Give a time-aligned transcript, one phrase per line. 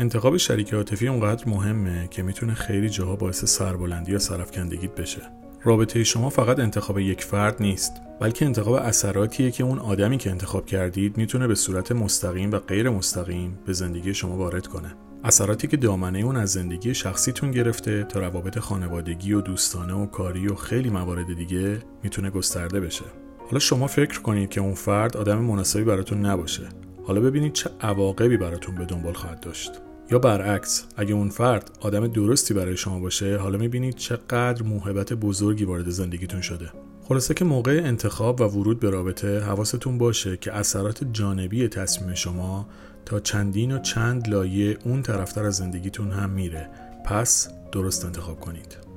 [0.00, 5.22] انتخاب شریک عاطفی اونقدر مهمه که می‌تونه خیلی جاها باعث سربلندی یا سرفکندگیت بشه.
[5.64, 10.66] رابطه شما فقط انتخاب یک فرد نیست بلکه انتخاب اثراتیه که اون آدمی که انتخاب
[10.66, 14.94] کردید می‌تونه به صورت مستقیم و غیر مستقیم به زندگی شما وارد کنه.
[15.24, 20.48] اثراتی که دامنه اون از زندگی شخصیتون گرفته تا روابط خانوادگی و دوستانه و کاری
[20.48, 23.04] و خیلی موارد دیگه می‌تونه گسترده بشه.
[23.38, 26.68] حالا شما فکر کنید که اون فرد آدم مناسبی براتون نباشه.
[27.04, 29.72] حالا ببینید چه عواقبی براتون به دنبال خواهد داشت.
[30.10, 35.64] یا برعکس اگه اون فرد آدم درستی برای شما باشه حالا می‌بینید چقدر موهبت بزرگی
[35.64, 36.72] وارد زندگیتون شده.
[37.02, 42.68] خلاصه که موقع انتخاب و ورود به رابطه حواستون باشه که اثرات جانبی تصمیم شما
[43.04, 46.68] تا چندین و چند لایه اون طرفتر از زندگیتون هم میره.
[47.04, 48.87] پس درست انتخاب کنید.